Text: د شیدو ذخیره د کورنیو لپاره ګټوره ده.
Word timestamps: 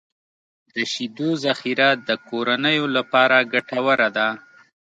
د 0.73 0.75
شیدو 0.91 1.29
ذخیره 1.43 1.89
د 2.07 2.09
کورنیو 2.29 2.85
لپاره 2.97 3.37
ګټوره 3.53 4.09
ده. 4.17 4.29